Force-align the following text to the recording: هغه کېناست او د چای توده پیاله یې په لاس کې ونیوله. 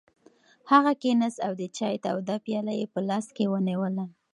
هغه 0.71 0.91
کېناست 1.01 1.39
او 1.47 1.51
د 1.61 1.63
چای 1.77 1.95
توده 2.03 2.35
پیاله 2.45 2.73
یې 2.79 2.85
په 2.93 2.99
لاس 3.09 3.25
کې 3.37 3.45
ونیوله. 3.51 4.05